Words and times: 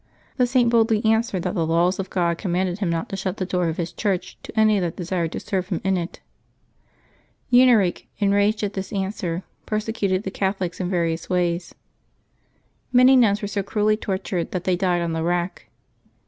The 0.37 0.47
Saint 0.47 0.71
boldly 0.71 1.05
answered 1.05 1.43
that 1.43 1.53
the 1.53 1.63
laws 1.63 1.99
of 1.99 2.09
God 2.09 2.39
commanded 2.39 2.79
him 2.79 2.89
not 2.89 3.07
to 3.09 3.15
shut 3.15 3.37
the 3.37 3.45
door 3.45 3.69
of 3.69 3.77
His 3.77 3.93
church 3.93 4.35
to 4.41 4.59
any 4.59 4.79
that 4.79 4.95
desired 4.95 5.31
to 5.33 5.39
serve 5.39 5.67
Him 5.69 5.79
in 5.83 5.95
it. 5.95 6.21
Huneric, 7.51 8.07
enraged 8.17 8.63
at 8.63 8.73
this 8.73 8.91
answer, 8.91 9.43
persecuted 9.67 10.23
the 10.23 10.31
Catholics 10.31 10.79
in 10.79 10.89
various 10.89 11.29
ways. 11.29 11.75
Many 12.91 13.15
nuns 13.15 13.43
were 13.43 13.47
so 13.47 13.61
cruelly 13.61 13.95
tortured 13.95 14.49
that 14.53 14.63
they 14.63 14.75
died 14.75 15.03
on 15.03 15.13
the 15.13 15.21
rack. 15.21 15.67